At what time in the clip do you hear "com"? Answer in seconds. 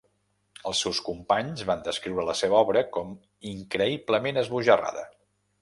2.97-3.15